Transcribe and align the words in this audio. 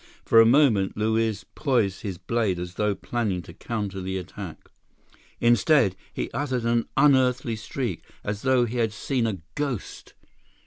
For 0.25 0.41
a 0.41 0.47
moment, 0.47 0.97
Luiz 0.97 1.45
poised 1.53 2.01
his 2.01 2.17
blade 2.17 2.57
as 2.57 2.73
though 2.73 2.95
planning 2.95 3.43
to 3.43 3.53
counter 3.53 4.01
the 4.01 4.17
attack. 4.17 4.71
Instead, 5.39 5.95
he 6.11 6.31
uttered 6.31 6.63
an 6.65 6.87
unearthly 6.97 7.55
shriek, 7.55 8.01
as 8.23 8.41
though 8.41 8.65
he 8.65 8.77
had 8.77 8.93
seen 8.93 9.27
a 9.27 9.37
ghost. 9.53 10.15